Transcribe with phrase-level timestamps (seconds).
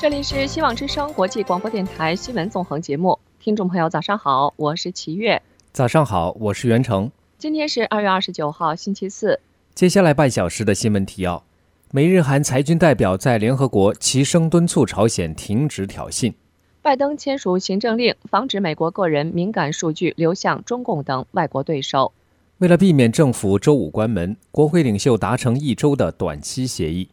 [0.00, 5.42] 这里是希望之声国际广播电台新闻纵横节目，听众朋友早上好，我是齐月。
[5.74, 7.12] 早上好，我是袁成。
[7.36, 9.38] 今天是二月二十九号，星期四。
[9.74, 11.44] 接下来半小时的新闻提要：
[11.90, 16.32] 美日韩裁军代表在联合国齐声敦促朝鲜停止挑衅；
[16.80, 22.10] 拜登签署行政令，防止美国个人敏感数据流向中共等外国对手。
[22.56, 27.10] 为了避免政府周五关门，国会领袖达成一周的短期协议。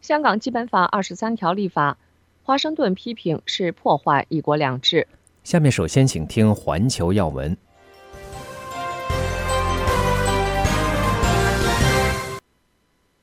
[0.00, 1.98] 香港基本法二十三条立法，
[2.50, 5.06] 华盛顿批评是破坏一国两制。
[5.44, 7.56] 下面首先请听环球要闻。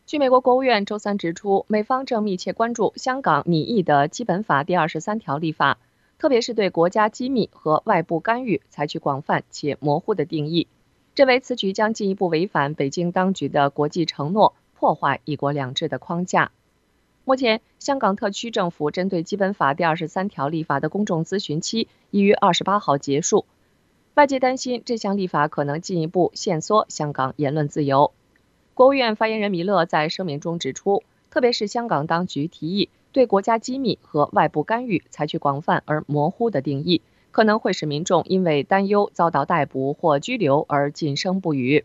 [0.06, 5.78] 据美国国务院周三指出，美方正密切关注香港拟议的基本法第二十三条立法，
[6.18, 10.68] 特别是对国家机密和外部干预采取广泛且模糊的定义，
[11.18, 16.52] 认为此举将进一步违反北京当局的国际承诺，破坏一国两制的框架。
[17.28, 23.46] 目前，香港特区政府针对基本法第二十三条立法的公众咨询期已于二十八号结束，
[24.14, 28.14] 外界担心这项立法可能进一步限缩香港言论自由。
[28.74, 41.84] 国务院发言人米勒在声明中指出，特别是香港当局提议对国家机密和外部干预采取广泛而模糊的定义，可能会使民众因为担忧遭到逮捕或拘留而噤声不语。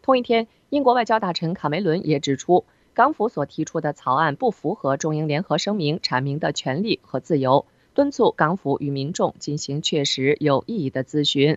[0.00, 2.64] 同一天，英国外交大臣卡梅伦也指出。
[2.98, 11.56] 港府所提出的草案不符合中英联合声明阐明的权利和自由，敦促港府与民众进行确实有意义的咨询。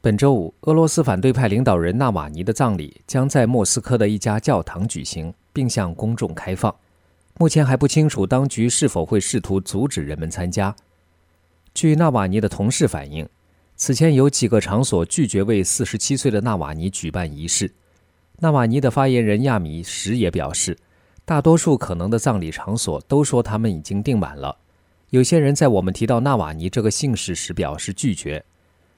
[0.00, 6.74] 本周五，俄罗斯反对派领导人纳瓦尼的葬礼将在莫斯科的一家教堂举行，并向公众开放。
[7.38, 10.74] 目前还不清楚当局是否会试图阻止人们参加。
[11.72, 13.28] 据纳瓦尼的同事反映，
[13.76, 17.70] 此前有几个场所拒绝为四十七岁的纳瓦尼举办仪式。
[18.38, 20.76] 纳瓦尼的发言人亚米什也表示，
[21.24, 24.56] 大多数可能的葬礼场所都说他们已经订满了。
[25.10, 28.44] 有些人在我们提到纳瓦尼这个姓氏时表示拒绝。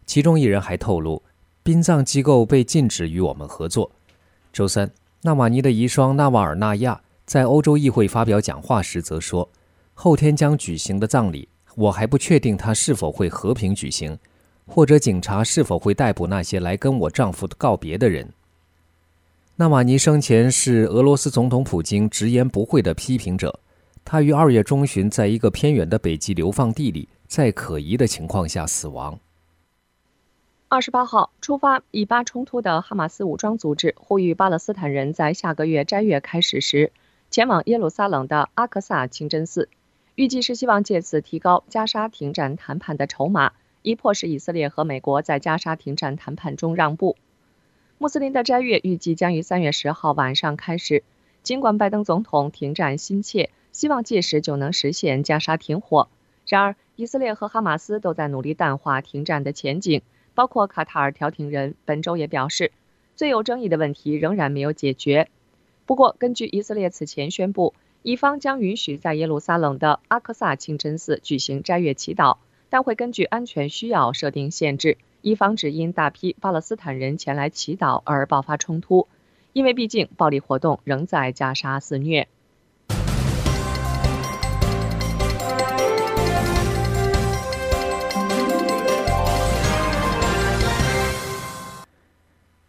[0.07, 1.23] 其中一人还透露，
[1.63, 3.91] 殡葬机构被禁止与我们合作。
[4.53, 4.91] 周三，
[5.23, 9.49] 纳瓦尼的遗孀纳瓦尔纳亚在欧洲议会发表讲话时则说，
[9.95, 14.19] 后天将举行的葬礼，我还不确定它是否会和平举行，
[14.67, 18.29] 或者警察是否会逮捕那些来跟我丈夫告别的人。
[19.61, 23.59] 纳瓦尼生前是俄罗斯总统普京直言不讳的批评者。
[24.05, 29.19] 他于二月中旬在一个偏远的北极流放地里，在可疑的情况下死亡。
[30.69, 36.93] 二十八号，出发以巴冲突的哈马斯武装组织呼吁巴勒斯坦人在下个月斋月开始时
[37.29, 39.69] 前往耶路撒冷的阿克萨清真寺，
[40.15, 47.17] 预计是希望借此提高加沙停战谈判的筹码，以迫使以色列和美国在加沙停战谈判中让步。
[48.01, 51.03] 穆斯林的斋月预计将于三月十号晚上开始。
[51.43, 56.09] 尽管拜登总统停战心切，希望届时就能实现加沙停火，
[56.47, 60.03] 然而以色列和哈马斯都在努力淡化停战的前景。
[60.33, 62.71] 包括卡塔尔调停人本周也表示，
[63.17, 65.29] 最有争议的问题仍然没有解决。
[65.85, 72.37] 不过，根据以色列此前宣布，以方将允许在耶路撒冷的阿克萨清真寺举行斋月祈祷，
[72.71, 74.99] 但会根据安全需要设定限制。
[75.29, 79.07] 以防止因大批巴勒斯坦人前来祈祷而爆发冲突，
[79.53, 82.27] 因为毕竟暴力活动仍在加沙肆虐。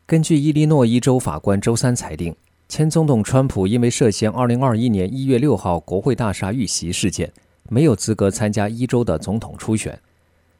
[0.06, 2.36] 根据伊利诺伊州法官周三裁定，
[2.68, 7.32] 前总统川普因为涉嫌2021年1月6号国会大厦遇袭事件，
[7.70, 9.98] 没有资格参加伊州的总统初选。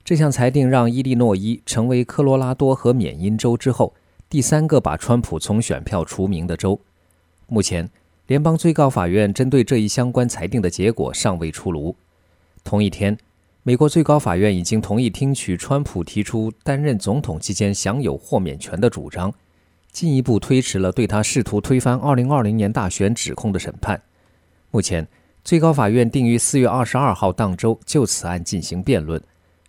[0.04, 3.94] 这项裁定让伊利诺伊成为科罗拉多和缅因州之后
[4.30, 6.80] 第三个把川普从选票除名的州。
[7.48, 7.90] 目前，
[8.28, 11.96] 联邦最高法院针对这一相关裁定的结果尚未出炉。
[12.64, 13.18] 同一天，
[13.64, 19.34] 美国最高法院已经同意听取川普提出担任总统期间享有豁免权的主张，
[19.92, 24.02] 进一步推迟了对他试图推翻2020年大选指控的审判。
[24.70, 25.08] 目前，
[25.44, 29.20] 最高法院定于4月22号当周就此案进行辩论。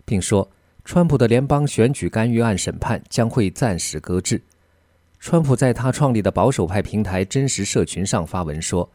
[0.05, 0.49] 并说，
[0.83, 4.41] 川普的联邦选举干预案审判将会暂时搁置。
[5.19, 8.89] 川普在他创立的保守派平台真实社群上发文说：“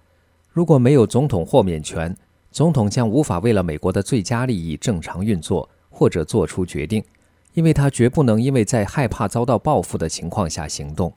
[0.51, 2.13] 如果没有总统豁免权，
[2.51, 7.05] 总统将无法为了美国的最佳利益正常运作或者做出决定，
[7.55, 11.15] 因为他绝不能因为在害怕遭到报复的情况下行动。”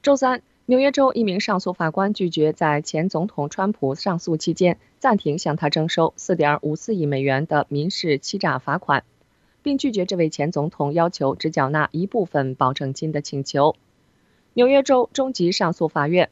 [0.00, 4.78] 周三，纽约州一名上诉法官拒绝在前总统川普上诉期间。
[4.98, 9.04] 暂停向他征收4.54亿美元的民事欺诈罚款，
[9.62, 13.76] 并拒绝这位前总统要求只缴纳一部分保证金的请求。
[14.54, 16.30] 纽约州中级上诉法院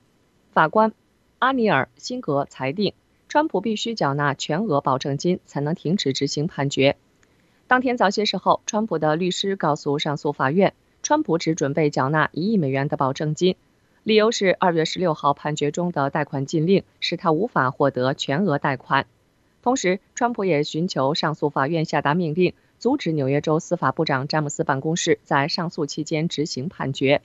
[0.51, 0.93] 法官
[1.39, 2.95] 阿尼尔·辛格裁定，
[3.29, 6.97] 川普必须缴纳全额保证金才能停止执行判决。
[7.69, 13.55] 当天早些时候，川普的律师告诉上诉法院，川普只准备缴纳一亿美元的保证金，
[14.05, 19.07] 理由是二月十六号判决中的贷款禁令使他无法获得全额贷款。
[19.63, 22.55] 同时，川普也寻求上诉法院下达命令。
[22.77, 27.23] 阻止纽约州司法部长詹姆斯办公室在上诉期间执行判决。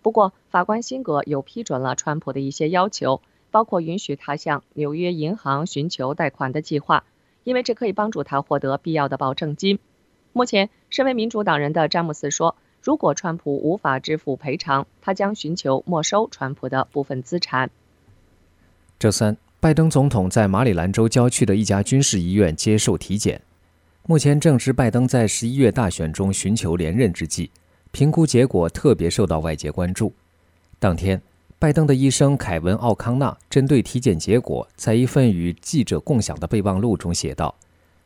[0.00, 3.20] 不过，法官辛格又批准了川普的一些要求，
[3.50, 7.04] 包括允许他向纽约银行寻求贷款的计划，
[7.44, 9.80] 因为这可以帮助他获得必要的保证金。
[10.32, 17.70] 目前，身为民主党人的詹姆斯说，如果川普无法支付赔偿，他将寻求没收川普的部分资产。
[18.98, 23.40] 周三，拜登总统在马里兰州郊区的一家军事医院接受体检。
[24.04, 27.50] 目前正值拜登在十一月大选中寻求连任之际，
[27.92, 30.12] 评估结果特别受到外界关注。
[30.80, 31.22] 当天，
[31.60, 37.54] 拜登的医生凯文·奥康纳针对体检结果，在一份与记者共享的备忘录中写道：“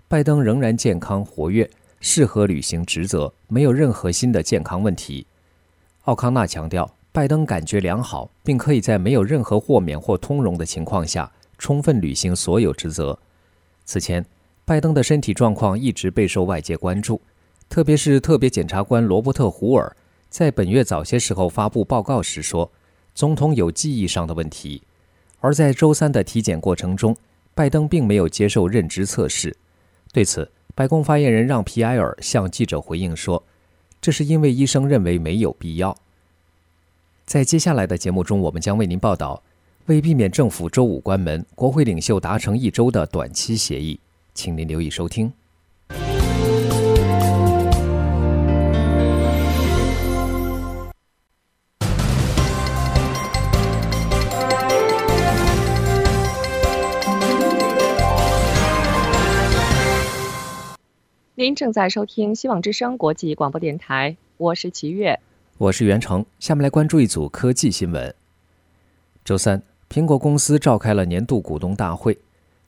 [0.06, 1.70] 拜登仍然健康活跃，
[2.00, 5.26] 适合履行职责，没有任何新的健康问题。”
[6.04, 13.18] 奥康纳强调，拜登感觉良好，并可以在没有任何豁免或通融的情况下，充分履行所有职责。
[13.84, 14.24] 此前。
[14.68, 17.20] 拜登的身体状况一直备受外界关注，
[17.68, 19.96] 特别是特别检察官罗伯特·胡尔
[20.28, 22.68] 在本月早些时候发布报告时说，
[23.14, 24.82] 总统有记忆上的问题。
[25.38, 27.16] 而在周三的体检过程中，
[27.54, 29.56] 拜登并没有接受认知测试。
[30.12, 33.42] 对此，白宫发言人让·皮埃尔向记者回应说，
[33.98, 35.96] 这是因为医生认为没有必要。
[37.24, 39.42] 在接下来的节目中，我们将为您报道：
[39.86, 43.98] 为避免政府周五关门，国会领袖达成一周的短期协议。
[44.34, 45.32] 请您留意收听。
[61.38, 65.20] 您正在收听希望之声国际广播电台，我是齐月，
[65.58, 66.24] 我是袁成。
[66.40, 68.14] 下面来关注一组科技新闻。
[69.22, 69.60] 周三，
[69.90, 72.16] 苹果公司召开了年度股东大会，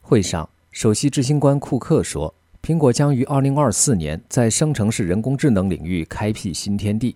[0.01, 0.47] 会上。
[0.69, 2.31] 首席执行官库克说
[2.61, 7.15] ：“苹果将于2024年在生成式人工智能领域开辟新天地。”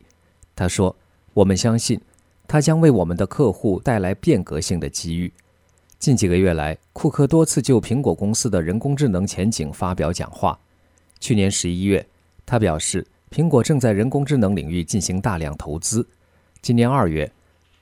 [0.58, 0.96] 他说
[1.36, 2.02] ：“我们相信，
[2.48, 5.32] 它将为我们的客户带来变革性的机遇。”
[6.00, 10.58] 近几个月来，库克多次就苹果公司的人工智能前景发表讲话。
[11.24, 12.06] 去年11月，
[12.46, 16.06] 他表示，苹果正在人工智能领域进行大量投资。
[16.62, 17.32] 今年2月，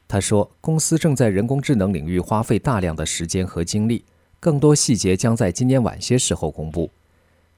[0.07, 4.05] 他说，公司正在人工智能领域花费大量的时间和精力。
[4.39, 6.91] 更多细节将在今年晚些时候公布。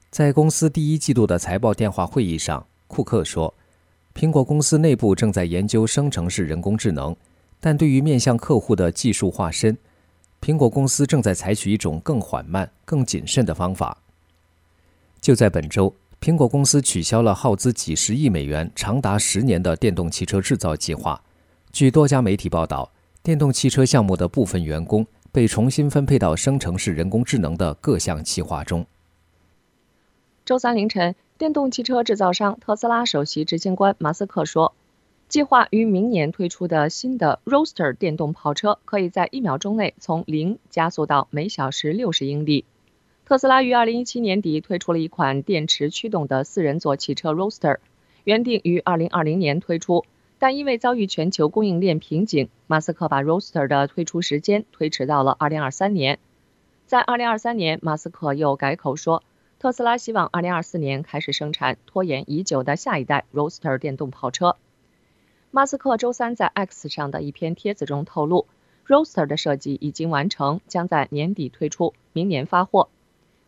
[0.08, 3.52] 在公司第一季度的财报电话会议上，库克说
[4.16, 7.14] ：“苹果公司内部正在研究生成式人工智能，
[7.60, 9.76] 但对于面向客户的技术化身，
[10.40, 13.98] 苹果公司正在采取一种更缓慢、更谨慎的方法。”
[15.24, 21.18] 就在本周，苹果公司取消了耗资几十亿美元、长达十年的电动汽车制造计划。
[21.72, 22.92] 据多家媒体报道，
[23.22, 25.06] 电动汽车项目的部分员工。
[25.32, 28.86] 被重新分配到生成式人工智能的各项计划中。
[30.44, 34.74] 周三凌晨，电动汽车制造商特斯拉首席执行官马斯克说，
[35.28, 42.64] 计划于明年推出的新的 r o a s t e r 电动跑车可以在一秒钟内从零加速到每小时六十英里。
[43.26, 47.80] 特斯拉于二零一七年底推出了一款电池驱动的四人座汽车 r o s t e r
[48.22, 50.04] 原定于二零二零年推出。
[50.38, 56.18] 但因为遭遇全球供应链瓶颈，马斯克把 r o s t e r 的推出时间推迟到了2023年。
[56.84, 59.22] 在2023年，马斯克又改口说，
[59.58, 64.56] 特斯拉希望2024年开始生产拖延已久的下一代 r o s t e r 电动跑车。
[65.50, 68.46] 马斯克周三在 X 上的一篇帖子中透露
[68.84, 72.90] r o s t e r 的设计已经完成，将在年底推出，明年发货。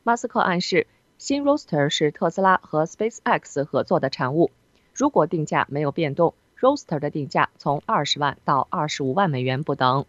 [0.06, 0.86] 马斯克暗示，
[1.18, 4.52] 新 Roster 是特斯拉和 SpaceX 合作的产物，
[4.94, 6.32] 如果定价没有变动。
[6.60, 10.04] ，Roster 的定价从二十万到二十五万美元不等。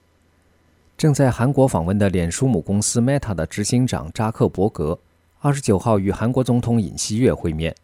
[0.99, 4.99] 正在韩国访问的脸书母公司 Meta 的执行长扎克伯格，
[5.39, 7.75] 二十九号与韩国总统尹锡悦会面。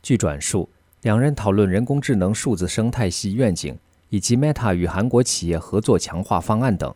[0.00, 0.68] 据转述，
[1.02, 3.76] 两人讨论人工智能数字生态系愿景
[4.10, 6.94] 以及 Meta 与韩国企业合作强化方案等。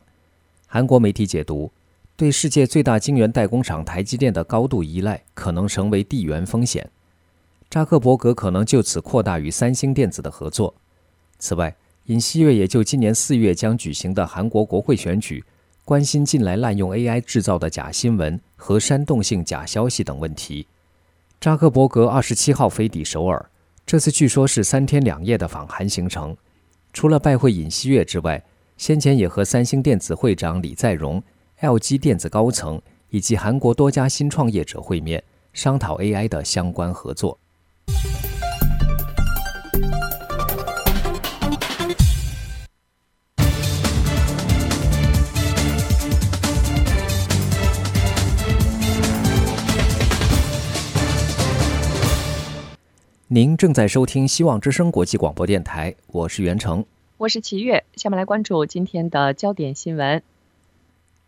[0.69, 1.73] 韩国媒体解读，
[2.21, 6.87] 对世界最大晶圆代工厂台积电的高度依赖可能成为地缘风险。
[7.71, 10.75] 扎克伯格可能就此扩大与三星电子的合作。
[11.39, 11.75] 此外，
[12.05, 15.43] 尹锡悦也就今年四月将举行的韩国国会选举，
[15.83, 20.67] 关心近来滥用 AI 制造的假新闻和煽动性假消息等问题。
[21.41, 23.51] 扎克伯格二十七号飞抵首尔，
[23.87, 26.37] 这次据说是三天两夜的访韩行程。
[26.93, 28.45] 除了拜会尹锡悦之外，
[28.77, 31.23] 先前也和三星电子会长李在镕、
[31.61, 37.39] LG 电子高层以及韩国多家新创业者会面，商讨 AI 的相关合作。
[53.29, 56.83] 您正在收听希望之声国际广播电台，我是袁成，
[57.19, 57.85] 我是齐月。
[57.97, 60.23] 下面来关注今天的焦点新闻。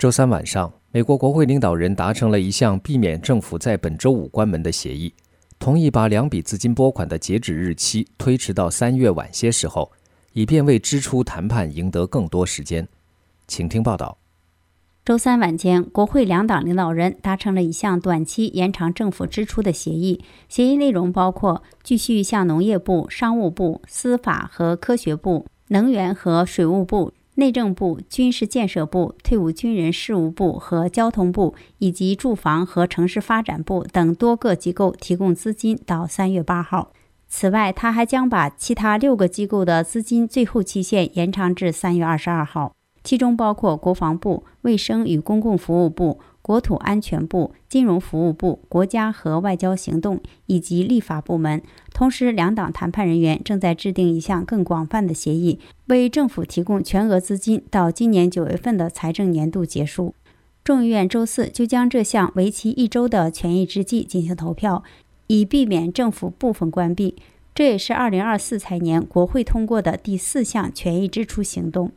[0.03, 5.15] 周三晚上，美国国会领导人达成了一项避免政府在本周五关门的协议，
[5.61, 9.93] 同意把两笔资金拨款的截止日期推迟到三月晚些时候，
[10.33, 12.89] 以便为支出谈判赢得更多时间。
[13.47, 14.19] 请听报道。
[15.05, 20.25] 周三晚间，国会两党领导人达成了一项短期延长政府支出的协议。
[20.49, 36.93] 协议内容包括继续向农业部、商务部、司法和科学部、能源和水务部、内政部、军事建设部、退伍军人事务部和交通部以及住房和城市发展部等多个机构提供资金到三月八号。
[37.29, 42.75] 此外，他还将把其他六个机构的资金最后期限延长至三月二十二号。
[43.03, 51.63] 其中包括国防部、卫生与公共服务部、国土安全部、金融服务部、国家和外交行动以及立法部门。
[51.95, 60.15] 同时，两党谈判人员正在制定一项更广泛的协议，为政府提供全额资金到今年九月份的财政年度结束。
[60.65, 64.83] 众议院周四就将这项为期一周的权益之计进行投票，
[65.29, 67.17] 以避免政府部分关闭。
[67.55, 71.93] 这也是二零二四财年国会通过的第四项权益支出行动。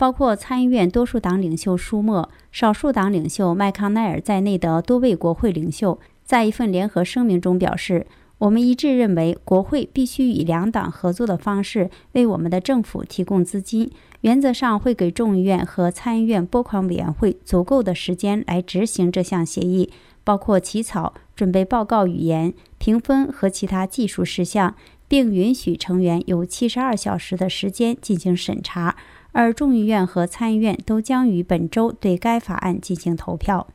[0.00, 8.06] 包括参议院多数党领袖舒默、少数党领袖麦康奈尔在内的多位国会领袖，在一份联合声明中表示
[8.38, 13.92] ：“我们一致认为，国会必须以两党合作的方式为我们的政府提供资金。
[14.22, 19.92] 原则上会给众议院和参议院拨款委员会足够的时间来执行这项协议，
[20.24, 24.74] 包括起草、准备报告、语言评分和其他技术事项，
[25.06, 28.96] 并允许成员有七十二小时的时间进行审查。”
[29.32, 33.68] 而众议院和参议院都将于本周对该法案进行投票。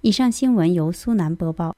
[0.00, 1.74] 以上新闻由苏南播报。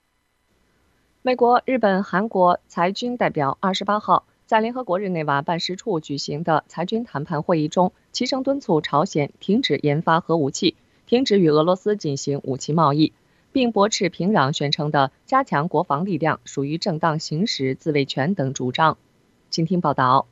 [1.23, 10.77] 美国、日本、韩国裁军代表二十八号在联合国日内瓦办事处举行的裁军谈判会议中，齐声敦促朝鲜停止研发核武器，
[11.07, 13.13] 停止与俄罗斯进行武器贸易，
[13.51, 18.97] 并驳斥平壤宣称的加强国防力量属于正当行使自卫权等主张。
[19.51, 20.27] 请听报道。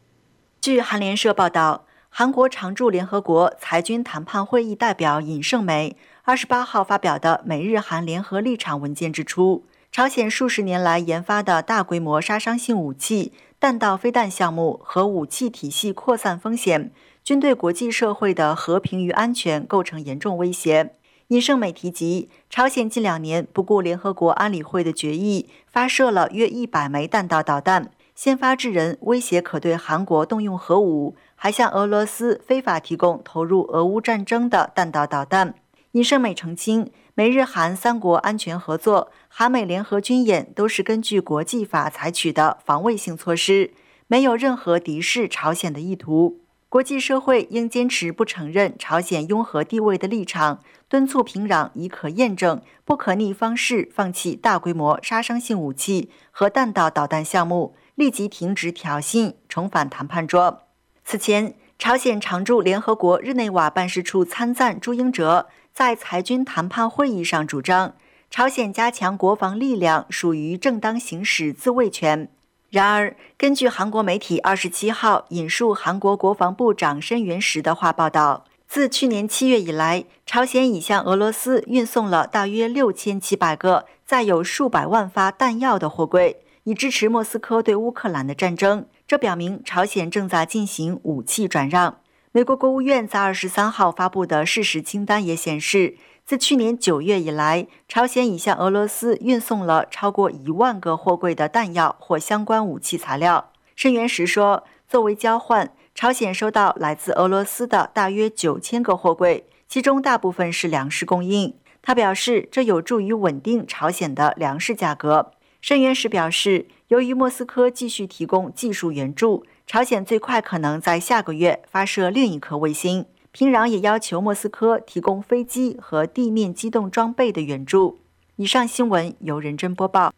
[0.61, 1.85] 据韩联社报道。
[2.15, 16.93] 韩国常驻联合国裁军谈判会议代表尹胜美二十八号发表的美日韩联合立场文件指出，朝鲜数十年来研发的大规模杀伤性武器、弹道飞弹项目和武器体系扩散风险，
[17.25, 20.93] 均对国际社会的和平与安全构成严重威胁。
[21.29, 31.17] 尹胜美提及，朝鲜近两年不顾联合国安理会的决议，发射了约一百枚弹道导弹，先发制人，威胁可对韩国动用核武。
[31.43, 35.57] 还向俄罗斯非法提供投入俄乌战争的弹道导弹。
[35.91, 43.73] 尹胜美澄清，美日韩三国安全合作、韩美联合军演都是根据国际法采取的防卫性措施，
[44.07, 46.39] 没有任何敌视朝鲜的意图。
[46.69, 60.61] 国际社会应坚持不承认朝鲜拥核地位的立场，敦促平壤以可验证、不可逆方式放弃大规模杀伤性武器和弹道导弹项目，立即停止挑衅，重返谈判桌。
[61.05, 67.95] 此前，朝鲜常驻联合国日内瓦办事处参赞朱英哲在裁军谈判会议上主张，
[68.31, 72.29] 朝鲜加强国防力量属于正当行使自卫权。
[72.71, 88.87] 然而，根据韩国媒体二十七号引述韩国国防部长申元石的话报道，自去年七月以来，朝鲜已向俄罗斯运送了大约六千七百个载有数百万发弹药的货柜，以支持莫斯科对乌克兰的战争。
[89.13, 91.99] 这表明朝鲜正在进行武器转让。
[92.31, 103.51] 美国国务院在二十三号发布的事实清单也显示，自去年九月以来，朝鲜已向俄罗斯运送了超过一万个货柜的弹药或相关武器材料。
[103.77, 111.55] 申元石说，作为交换，朝鲜收到来自俄罗斯的大约九千个货柜，其中大部分是粮食供应。
[111.83, 115.33] 他表示，这有助于稳定朝鲜的粮食价格。
[115.61, 116.69] 申元石表示。
[116.93, 123.07] 由于莫斯科继续提供技术援助，朝鲜最快可能在下个月发射另一颗卫星。
[123.31, 128.01] 平壤也要求莫斯科提供飞机和地面机动装备的援助。
[128.37, 130.13] 以上新闻由任真播报。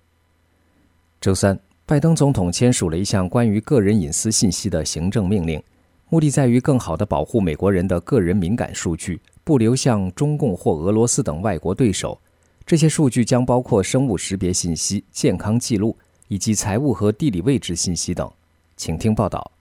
[1.21, 5.63] 周三，拜登总统签署了一项关于个人隐私信息的行政命令，
[6.09, 12.21] 目的在于更好地保护美国人的个人敏感数据不流向中共或俄罗斯等外国对手。
[12.67, 15.97] 这些数据将包括生物识别信息、健康记录
[16.29, 18.31] 以及财务和地理位置信息等。
[18.77, 19.53] 请听报道。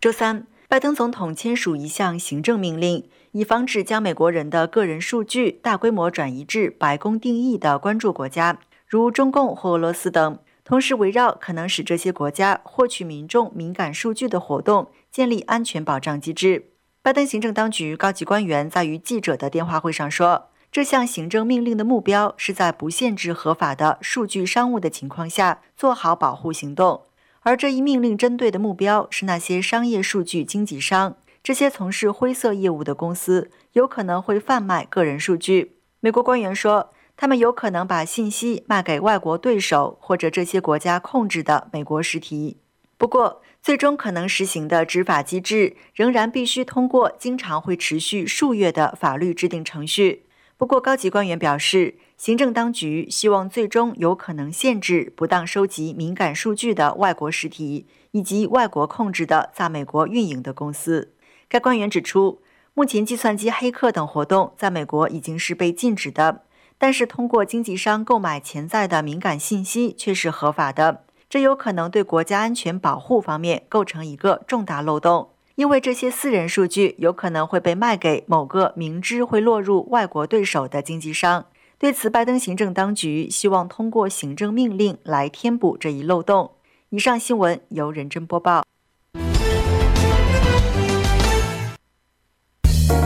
[0.00, 10.38] 周三，拜登总统签署一项行政命令，以防止将美国人的个人数据大规模转移至白宫定义的关注国家，如中共或俄罗斯等。
[10.64, 16.70] 同时，围绕可能使这些国家获取民众敏感数据的活动，建立安全保障机制。
[17.02, 20.48] 拜登行政当局高级官员在与记者的电话会上说。
[20.76, 27.04] 这项行政命令的目标是在不限制合法的数据商务的情况下做好保护行动，
[27.40, 31.16] 而这一命令针对的目标是那些商业数据经纪商。
[31.42, 35.78] 这些从事灰色业务的公司有可能会贩卖个人数据。
[36.00, 42.58] 美国官员说，他们有可能把信息卖给外国对手或者这些国家控制的美国实体。
[42.98, 50.24] 不过，最终可能实行的执法机制仍然必须通过经常会持续数月的法律制定程序。
[50.58, 61.12] 不过，高级官员表示，行政当局希望最终有可能限制不当收集敏感数据的外国实体以及外国控制的在美国运营的公司。
[61.46, 62.40] 该官员指出，
[62.72, 66.42] 目前计算机黑客等活动在美国已经是被禁止的，
[66.78, 75.28] 但是通过经纪商购买潜在的敏感信息却是合法的，这有可能对国家安全保护方面构成一个重大漏洞。
[75.56, 81.46] 因为这些私人数据有可能会被卖给某个明知会落入外国对手的经纪商。
[81.78, 86.52] 对此，拜登行政当局希望通过行政命令来填补这一漏洞。
[86.90, 88.64] 以上新闻由任真播报。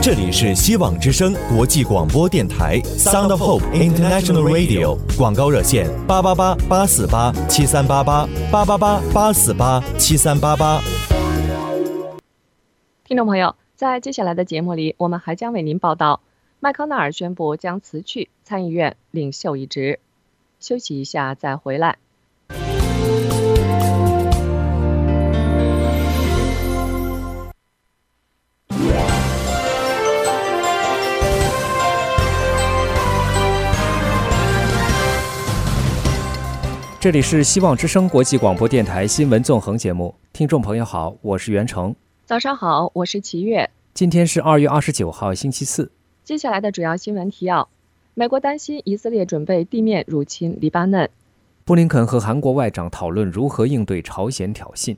[0.01, 10.81] 这里是希望之声国际广播电台《Sound of Hope International Radio》广告热线：八八八八四八七三八八八八八八四八七三八八。
[13.11, 16.21] 听众朋友，在接下来的节目里，我们还将为您报道：
[16.61, 19.99] 麦康奈尔宣布将辞去参议院领袖一职。
[20.61, 21.97] 休息一下再回来。
[37.01, 41.93] 这里是希望之声国际广播电台新闻纵横节目，听众朋友好，我是袁成。
[42.31, 43.69] 早上好，我是齐月。
[43.93, 45.91] 今天是二月二十九号，星期四。
[46.23, 47.67] 接下来的主要新闻提要：
[48.13, 51.09] 美国担心以色列准备地面入侵黎巴嫩。
[51.65, 54.95] 布林肯和韩国外长讨论如何应对朝鲜挑衅。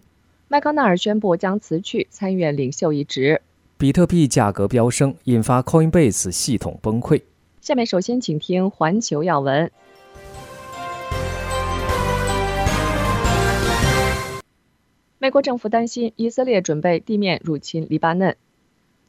[0.47, 3.41] 麦康奈尔宣布将辞去参议院领袖一职。
[3.79, 7.23] 比特币价格飙升，引发 Coinbase 系统崩溃。
[7.61, 9.71] 下面首先请听环球要闻。
[15.23, 18.35] 美国政府担心以色列准备地面入侵黎巴嫩。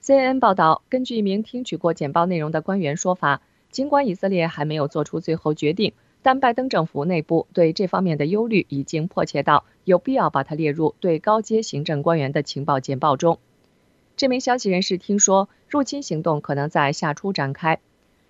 [0.01, 13.41] CNN 报道，根据一名听取过简报内容的官员说法，尽管以色列还没有做出最后决定，但拜登政府内部对这方面的忧虑已经迫切到有必要把它列入对高阶行政官员的情报简报中。
[14.17, 17.81] 这名消息人士听说，入侵行动可能在夏初展开。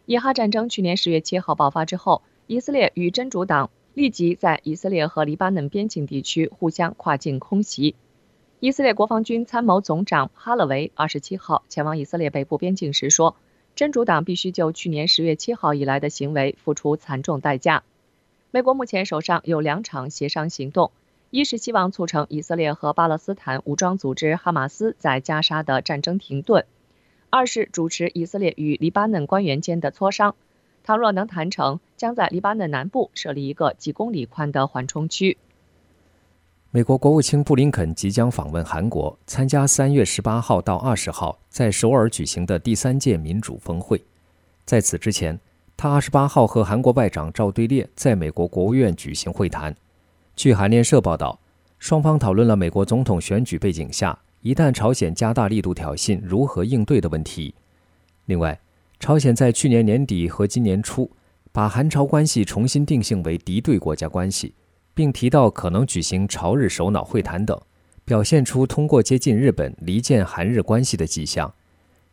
[0.07, 3.69] 以哈战争去年十月七号爆发之后，以色列与真主党。
[3.95, 7.95] 立即在以色列和黎巴嫩边境地区互相跨境空袭。
[8.61, 13.37] 以色列国防军参谋总长哈勒维二十七号前往以色列北部边境时说
[13.77, 17.85] ：“真主党必须就去年十月七号以来的行为付出惨重代价。”
[18.51, 20.93] 美国目前手上有两场协商行动：
[21.31, 26.63] 一是希望促成以色列和巴勒斯坦武装组织哈马斯在加沙的战争停顿；
[27.31, 30.37] 二是主持以色列与黎巴嫩官员间的磋商。
[30.87, 35.39] 倘若能谈成，将在黎巴嫩南部设立一个几公里宽的缓冲区。
[36.71, 43.99] 美国国务卿布林肯即将访问韩国，参加三月十八号到二十号在首尔举行的第三届民主峰会。
[44.67, 45.41] 在此之前，
[45.75, 49.75] 他二十八号和韩国外长赵对列在美国国务院举行会谈。
[50.37, 51.41] 据韩联社报道，
[51.79, 57.55] 双方讨论了美国总统选举背景下，一旦朝鲜加大力度挑衅，如何应对的问题。
[58.27, 58.59] 另外，
[59.05, 61.11] 朝鲜在去年年底和今年初，
[61.53, 64.55] 把韩朝关系重新定性为敌对国家关系，
[64.95, 67.61] 并提到可能举行朝日首脑会谈等，
[68.07, 71.53] 表现出通过接近日本离间韩日关系的迹象。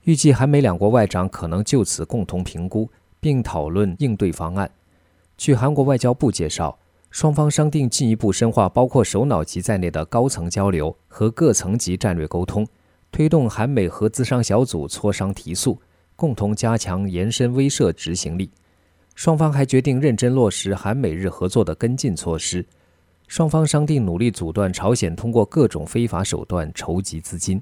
[0.04, 2.90] 预计韩美两国外长可能就此共同评估
[3.22, 4.70] 并讨论应对方案。
[5.38, 6.78] 据韩国外交部介绍，
[7.10, 12.68] 双方商定进一步深化包括首脑级在内的高层交流和各层级战略沟通，
[13.14, 15.80] 推动韩美合资商小组磋商提速。
[16.22, 18.52] 共同加强延伸威慑执行力，
[19.16, 22.64] 双方还决定认真落实韩美日合作的跟进措施。
[23.28, 27.60] 双方商定努力阻断朝鲜通过各种非法手段筹集资金。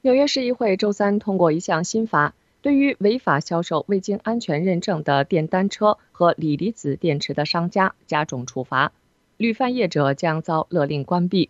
[0.00, 8.90] 纽约市议会周三通过一项新法，对于违法销售未经安全认证的电单车和锂离子电池的商家加重处罚，
[9.36, 11.48] 屡犯业者将遭勒令关闭。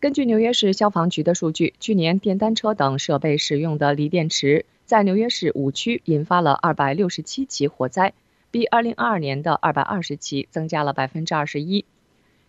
[0.00, 8.14] 根据纽约市消防局的数据，去年电单车等设备使用的锂电池在纽约市五区引发了二百六十七起火灾，
[8.52, 11.84] 比二零二二年的二百二十起增加了百分之二十一。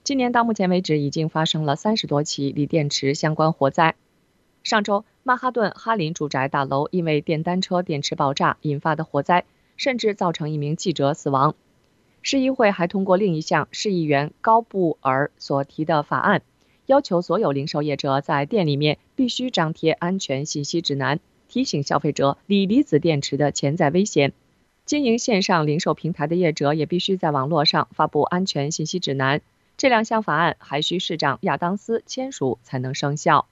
[0.04, 3.96] 今年到目前为止，已经发生了三十多起锂电池相关火灾。
[4.62, 11.56] 上周，曼哈顿哈林住宅大楼因为电单车电池爆炸引发的火灾，甚至造成一名记者死亡。
[12.22, 16.44] 市议会还通过另一项市议员高布尔所提的法案，
[16.89, 24.34] 要求所有零售业者在店里面必须张贴安全信息指南，提醒消费者锂离子电池的潜在危险。
[24.86, 29.41] 经营线上零售平台的业者也必须在网络上发布安全信息指南。
[29.78, 33.45] 这两项法案还需市长亚当斯签署才能生效。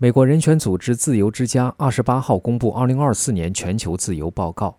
[0.00, 4.76] 美国人权组织自由之家二十八号公布二零二四年全球自由报告，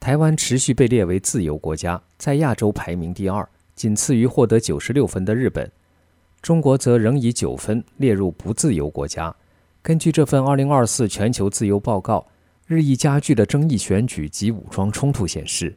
[0.00, 5.70] 台湾持续被列为自由国家，在亚洲排名第二，仅次于获得九十六分的日本。
[6.40, 9.34] 中国则仍以九分列入不自由国家。
[9.82, 12.26] 根据这份二零二四全球自由报告，
[12.66, 15.76] 日益加剧的争议选举及武装冲突显示，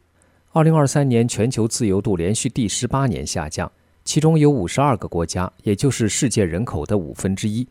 [0.52, 3.70] 二零二三年全球自由度连续第十八年下降，
[4.06, 7.68] 其中有五十二个国家，也就是世界人口的五分之一。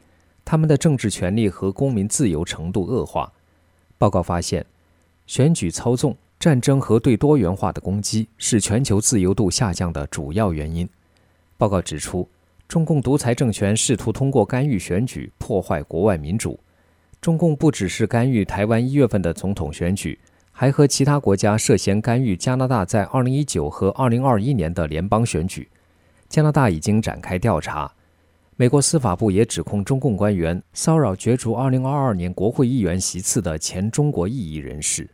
[0.49, 3.29] 他们的政治权利和公民自由程度恶化。
[3.97, 4.65] 报告发现，
[5.25, 10.87] 选举操纵、战争和对多元化的攻击是全球自由度下降的主要原因。
[11.57, 12.25] 报告指出，
[12.65, 16.57] 中共独裁政权试图通过干预选举破坏国外民主。
[17.19, 20.17] 中共不只是干预台湾一月份的总统选举，
[20.53, 25.67] 还和其他国家涉嫌干预加拿大在二零一九和二零二一年的联邦选举。
[26.29, 27.91] 加拿大已经展开调查。
[28.59, 35.11] 美国司法部也指控中共官员骚扰角逐2022年国会议员席次的前中国异议人士。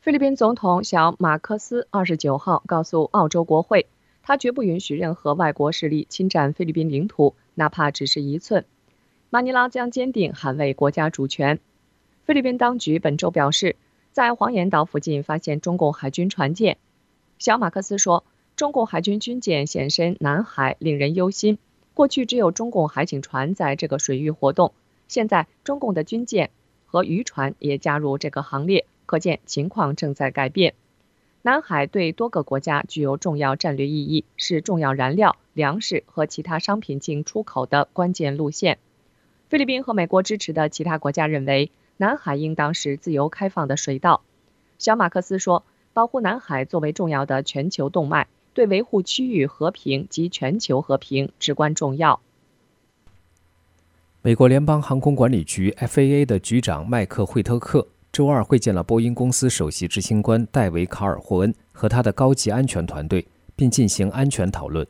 [0.00, 3.86] 菲律宾总统小马克思二十九号告诉澳洲国会，
[4.24, 8.64] 他绝不允许任何外国势力侵占菲律宾领土，哪怕只是一寸。
[9.30, 11.60] 马尼拉将坚定捍卫国家主权。
[12.24, 13.76] 菲律宾当局本周表示，
[14.10, 16.78] 在黄岩岛附近发现中共海军船舰。
[17.38, 18.24] 小马克思说，
[18.56, 21.58] 中共海军军舰现身南海，令人忧心。
[21.96, 24.74] 过去只有中共海警船在这个水域活动，
[25.08, 26.50] 现在中共的军舰
[26.84, 30.74] 和渔船也加入这个行列，可见情况正在改变。
[31.40, 38.76] 南海对多个国家具有重要战略意义，是重要燃料、粮食和其他商品进出口的关键路线。
[39.48, 44.20] 菲律宾和美国支持的其他国家认为，南海应当是自由开放的水道。
[44.76, 52.18] 小马克思说：“保护南海作为重要的全球动脉。”对维护区域和平及全球和平至关重要。
[54.22, 64.86] 美国联邦航空管理局 （FAA） 的局长麦克惠特克周二会见了波音公司首席执行官戴维·卡尔霍恩和他的高级安全团队，并进行安全讨论。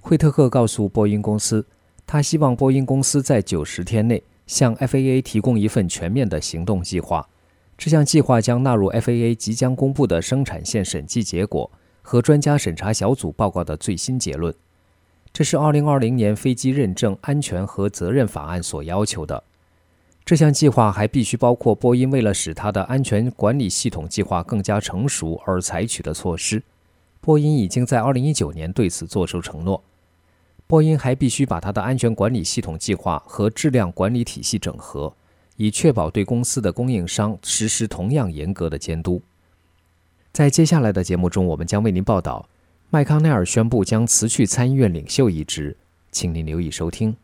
[0.00, 1.64] 惠特克告诉波音公司，
[2.04, 7.28] 他希望波音公司在九十天内向 FAA 提供一份全面的行动计划。
[7.78, 11.70] 这项计划将纳入 FAA 即将公布的生产线审计结果。
[12.06, 14.54] 和专家审查小组报告的最新结论，
[15.32, 19.42] 这是2020年飞机认证安全和责任法案所要求的。
[20.24, 26.62] 这项计划还必须包括波音为了使它的安全管理系统计划更加成熟而采取的措施。
[27.20, 29.82] 波音已经在2019年对此作出承诺。
[30.68, 35.12] 波音还必须把它的安全管理系统计划和质量管理体系整合，
[35.56, 39.20] 以确保对公司的供应商实施同样严格的监督。
[40.36, 42.46] 在接下来的节目中，我们将为您报道：
[42.90, 45.74] 麦康奈尔宣布将辞去参议院领袖一职，
[46.12, 47.16] 请您留意收听。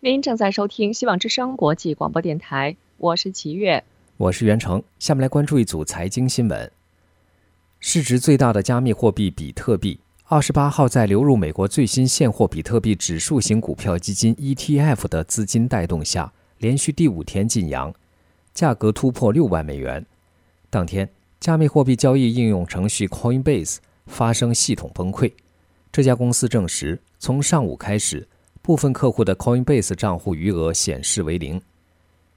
[0.00, 3.84] 您正在收听希望之声国际广播电台，我是齐月，
[4.16, 4.82] 我是袁成。
[4.98, 6.75] 下面来关注一组财经新闻。
[7.88, 17.94] 市值最大的加密货币比特币，二十八号在流入美国最新现货比特币指数型股票基金 ETF 的资金带动下，连续第五天进阳，
[18.52, 20.04] 价格突破六万美元。
[20.68, 25.32] 当天，加密货币交易应用程序 Coinbase 发生系统崩溃。
[25.92, 28.26] 这家公司证实，从上午开始，
[28.62, 31.62] 部分客户的 Coinbase 账户余额显示为零。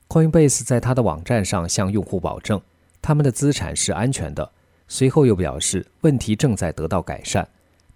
[0.10, 2.62] Coinbase 在他的网站上向用户保证，
[3.02, 4.52] 他们的资产是安全的。
[4.90, 7.48] 随后又表示，问题正在得到改善。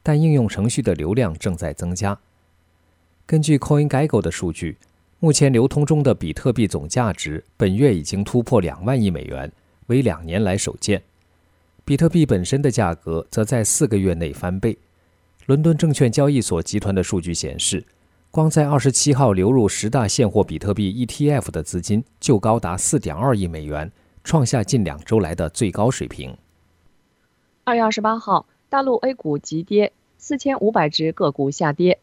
[0.06, 2.20] 但应用程序的流量正在增加。
[3.26, 4.78] 根据 CoinGecko 的数据，
[5.20, 9.50] 目前流通中的比特币总价值本月已经突破两万亿美元，
[9.88, 11.02] 为两年来首见。
[11.86, 14.78] 比特币本身的价格则在四个月内翻倍。
[15.46, 17.86] 伦敦证券交易所集团的数据显示，
[18.30, 23.90] 光在二十七号流入十大现货比特币 ETF 的资金就高达四点二亿美元，
[24.26, 26.36] 创下近两周来的最高水平。
[27.66, 31.98] 二月二十八号，大陆 A 股急跌，四千五百只个股下跌。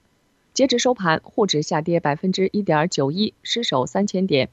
[0.54, 4.48] 截至收盘，沪指下跌百分之一点九一，失守三千点。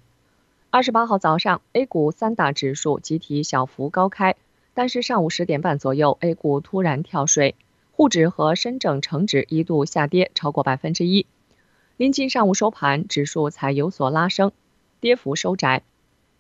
[0.70, 4.36] 二十八号早上，A 股三大指数集体小幅高开。
[4.74, 7.56] 但是上午十点半左右，A 股突然跳水，
[7.94, 11.26] 沪指和深证成指一度下跌超过百分之一。
[11.96, 14.52] 临近上午收盘，指数才有所拉升，
[15.00, 15.84] 跌幅收窄。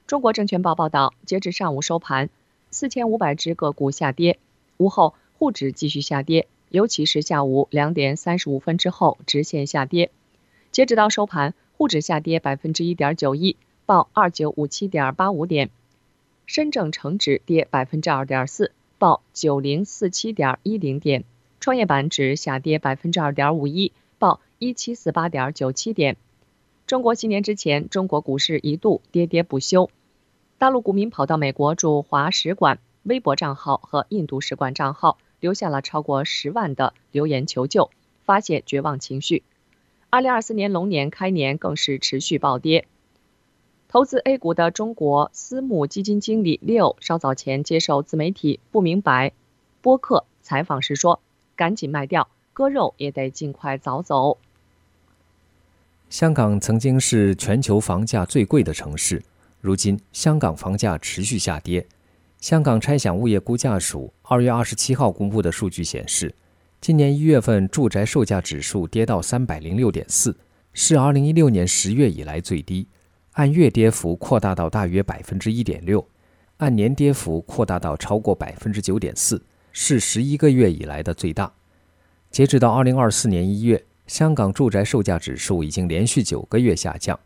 [0.07, 2.29] 中国证券报报道，截至上午收盘，
[2.69, 4.37] 四千五百只个股下跌。
[4.77, 10.11] 午后，沪指继续下跌，尤其是下午两点三十五分之后直线下跌。
[10.71, 15.69] 截止到收盘，沪指下跌百分之一点九一，报二九五七点八五点。
[16.45, 21.23] 深证成指跌百分之二点四，报九零四七点一零点；
[21.59, 26.15] 创业板指下跌百分之二点五一，报一七四八点九七点。
[26.85, 29.89] 中国新年之前，中国股市一度跌跌不休，
[30.57, 37.89] 大陆股民跑到美国驻华使馆微博账号和印度使馆账号，留下了超过十万的留言求救，
[38.25, 39.43] 发泄绝望情绪。
[40.09, 42.85] 二零二四年龙年开年更是持续暴跌。
[43.87, 49.31] 投资 A 股的中国私募基金经理 Leo 稍早前接受自媒体不明白
[49.81, 51.21] 播客采访时说
[51.55, 54.37] ：“赶紧卖掉，割肉也得尽快早走。”
[56.09, 59.23] 香港曾经是全球房价最贵的城市，
[59.61, 61.85] 如今香港房价持续下跌。
[62.39, 66.33] 香港拆享物业估价署二月二十七号公布的数据显示，
[66.79, 70.37] 今年一月份住宅售价指数跌到三百零六点四，
[70.71, 72.87] 是二零一六年十月以来最低。
[73.33, 76.07] 按月跌幅扩大到大约百分之一点六，
[76.57, 81.51] 按年跌幅扩大到超过百分之九点四，是十一个月以来的最大。
[82.29, 87.19] 截止到二零二四年一月，香港住宅售价指数已经连续九个月下降。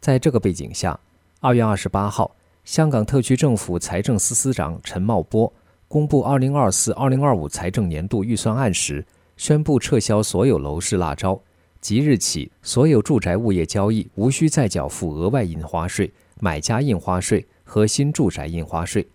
[0.00, 0.98] 在这个背景下，
[1.40, 5.52] 二月二十八号，香港特区政府财政司司长陈茂波
[5.88, 9.04] 公布二零二四、二零二五财政年度预算案时，
[9.36, 11.38] 宣布撤销所有楼市辣招。
[11.80, 19.06] 即日起，所有住宅物业交易无需再缴付额外印花税、买家印花税和新住宅印花税。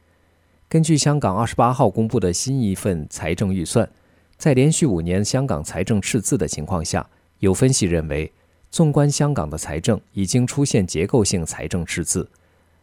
[0.68, 3.90] 根据香港二十八号公布的新一份财政预算，
[4.38, 8.30] 在连续五年香港财政赤字的情况下，有分析认为，
[8.70, 12.30] 纵观香港的财政已经出现结构性财政赤字。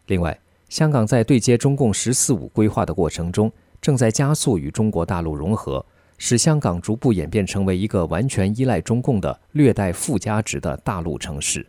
[0.06, 5.84] 另外，香港在对接中共“十四五”规划的过程中，正在加速与中国大陆融合。
[6.16, 11.66] 使香港逐步演变成为一个完全依赖中共的略带附加值的大陆城市。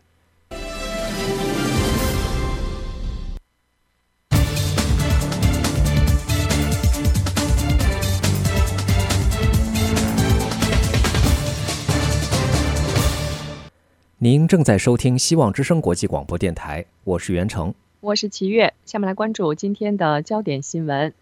[14.18, 18.74] 您正在收听《希望之声》国际广播电台，我是袁成，我是齐月。
[18.84, 21.12] 下面来关注今天的焦点新闻。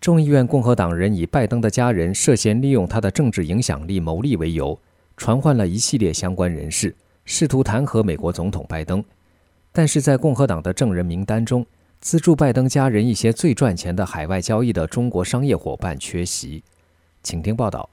[0.00, 4.78] 众议院共和党人以拜登的家人涉嫌利用他的政治影响力牟利为由，
[5.16, 9.02] 传唤了一系列相关人士，试图弹劾美国总统拜登。
[9.72, 11.64] 但是在共和党的证人名单中，
[12.00, 16.64] 资助拜登家人一些最赚钱的海外交易的中国商业伙伴缺席。
[17.22, 17.88] 请听报道。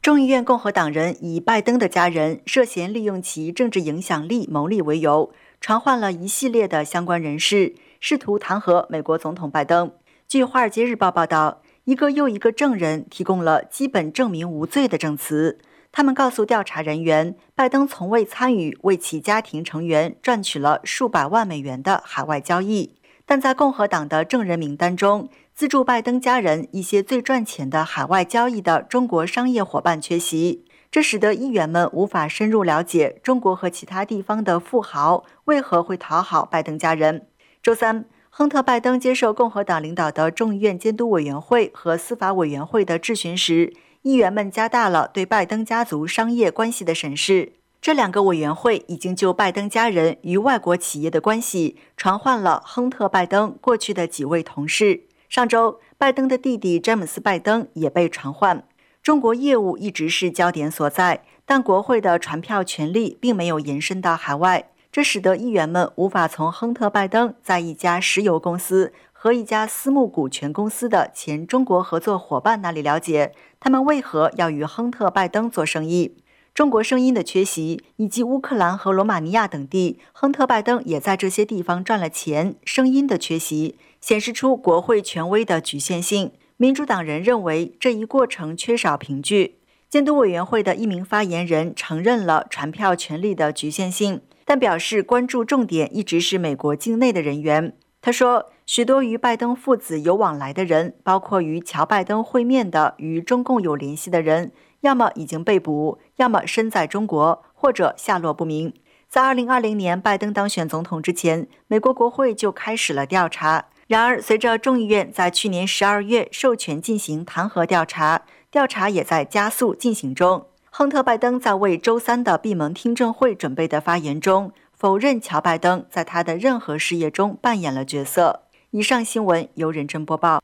[0.00, 9.92] 众议院共和党人以拜登的家人涉嫌利用其政治影响力牟利为由，传唤了一系列的相关人士，试图弹劾美国总统拜登。
[10.26, 15.60] 据《华尔街日报》报道，一个又一个证人提供了基本证明无罪的证词。
[15.92, 22.96] 他们告诉调查人员，拜登从未参与为其家庭成员赚取了数百万美元的海外交易。
[23.24, 37.26] 但在共和党的证人名单中，资助拜登家人一些最赚钱的海外交易的中国商业伙伴缺席，这使得议员们无法深入了解中国和其他地方的富豪为何会讨好拜登家人。
[37.60, 38.04] 周三。
[38.34, 47.52] 亨特·拜登接受共和党领导的众议院监督委员会和司法委员会的质询时，议员们加大了对拜登家族商业关系的审视。
[47.82, 55.02] 这两个委员会已经就拜登家人与外国企业的关系传唤了亨特·拜登过去的几位同事。
[55.28, 58.64] 上周，拜登的弟弟詹姆斯·拜登也被传唤。
[59.02, 64.70] 中国业务一直是焦点所在，但国会的传票权力并没有延伸到海外。
[64.92, 76.18] 这使得议员们无法从亨特·拜登在一家石油公司和一家私募股权公司的前中国合作伙伴那里了解，他们为何要与亨特·拜登做生意。
[76.54, 82.54] 中国声音的缺席，以及乌克兰和罗马尼亚等地，亨特·拜登也在这些地方赚了钱。
[82.64, 86.30] 声音的缺席显示出国会权威的局限性。
[86.56, 89.58] 民主党人认为这一过程缺少凭据。
[89.88, 97.74] 监督委员会的一名发言人承认了传票权力的局限性，但表示关注重点一直是美国境内的人员。
[98.00, 104.52] 他说，许多与拜登父子有往来的人，包括与乔·拜登会面的、与中共有联系的人。
[104.80, 108.72] 要么已经被捕，要么身在中国，或者下落不明。
[109.08, 113.66] 在2020年拜登当选总统之前，美国国会就开始了调查。
[113.92, 120.46] 然而，随着众议院在去年12月授权进行弹劾调查，调查也在加速进行中。
[120.70, 128.44] 亨特·拜登在为周三的闭门听证会准备的发言中，否认乔·拜登在他的任何事业中扮演了角色。
[128.70, 130.42] 以上新闻由任真播报。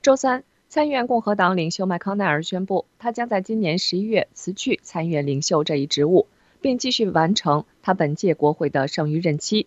[0.00, 0.44] 周三。
[0.68, 6.28] 参议院共和党领袖麦康奈尔宣布，他将在今年十一月辞去参议院领袖这一职务，
[6.60, 9.66] 并继续完成他本届国会的剩余任期。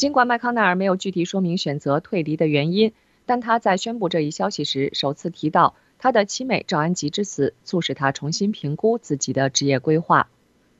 [0.00, 2.94] 尽管麦康奈尔没有具体说明选择退离的原因，
[3.26, 10.28] 但他在宣布这一消息时首次提到，他的妻妹赵安吉之死促使他重新评估自己的职业规划。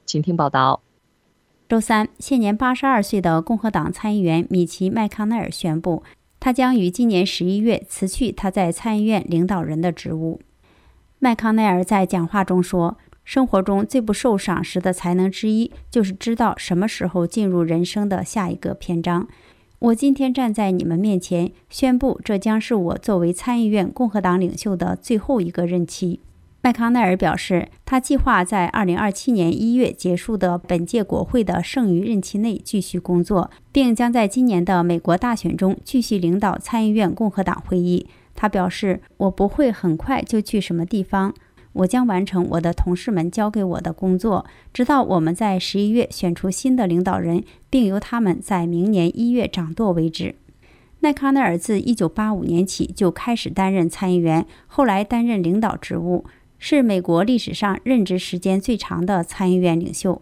[0.07, 0.81] 请听报道。
[1.69, 6.03] 周三，现年八十二岁的共和党参议员米奇·麦康奈尔宣布。
[6.41, 10.41] 他将于今年十一月辞去他在参议院领导人的职务。
[11.19, 12.97] 麦康奈尔在讲话中说
[13.31, 19.29] ：“生活中最不受赏识的才能之一，就是知道什么时候进入人生的下一个篇章。
[19.79, 26.19] 我今天站在你们面前，宣布这将是我作为参议院共和党领袖的最后一个任期。”
[26.61, 38.09] 麦康奈尔表示，他计划在2027年1月结束的本届国会的剩余任期内继续工作，并将在今年的美国大选中继续领导参议院共和党会议。
[38.35, 41.35] 他表示：“我不会很快就去什么地方，
[41.73, 50.35] 我将完成我的同事们交给我的工作，直到我们在十一月选出新的领导人，并由他们在明年一月掌舵为止。”
[51.01, 56.25] 麦康奈尔自一九八五年起就开始担任参议员，后来担任领导职务。
[56.63, 60.21] 是美国历史上任职时间最长的参议院领袖。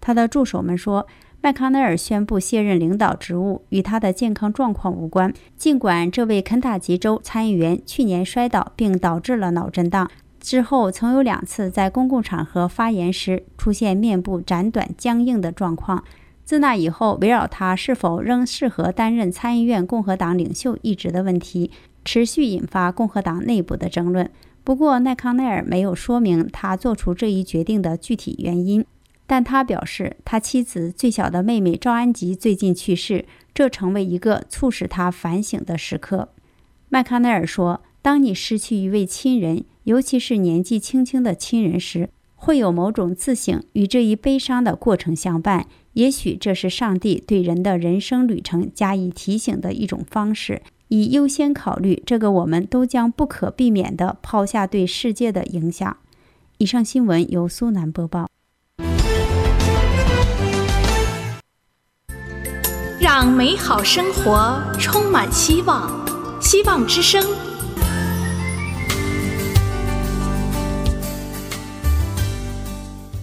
[0.00, 1.06] 他的助手们说，
[1.40, 5.32] 麦康奈尔宣布卸任领导职务与他的健康状况无关。
[5.56, 10.10] 尽管这位肯塔基州参议员去年摔倒并导致了脑震荡，
[10.46, 16.04] 之后曾有两次在公共场合发言时出现面部斩短、僵硬的状况。
[16.44, 21.72] 自那以后，围绕他是否仍适合担任参议院共和党领袖一职的问题，
[22.04, 24.30] 持续引发共和党内部的争论。
[24.62, 28.86] 不过，奈康奈尔没有说明他做出这一决定的具体原因，
[29.26, 36.28] 但他表示，他妻子最小的妹妹赵安吉最近去世，这成为一个促使他反省的时刻。
[36.88, 45.66] 麦康奈尔说：“当你失去一位亲人，尤其是年纪轻轻的亲人时，会有某种自省与这一悲伤的过程相伴。
[45.92, 55.96] 也许这是上帝对人的人生旅程加以提醒的一种方式。”以优先考虑这个，我们都将不可避免地抛下对世界的影响。
[56.58, 58.28] 以上新闻由苏南播报。
[63.00, 65.90] 让美好生活充满希望，
[66.40, 67.55] 希望之声。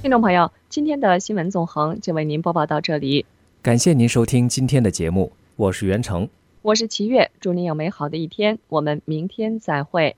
[0.03, 3.25] 听众朋友，今天的新闻纵横就为您播报到这里。
[3.61, 6.27] 感谢您收听今天的节目，我是袁成。
[6.61, 10.17] 我是齐月，祝您有美好的一天，我们明天再会。